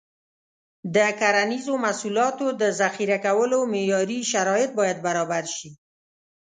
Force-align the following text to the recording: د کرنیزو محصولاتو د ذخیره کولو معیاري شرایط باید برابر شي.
د 0.95 0.97
کرنیزو 1.19 1.73
محصولاتو 1.83 2.45
د 2.61 2.63
ذخیره 2.81 3.17
کولو 3.25 3.59
معیاري 3.73 4.19
شرایط 4.31 4.69
باید 4.79 4.97
برابر 5.07 5.43
شي. 5.55 5.69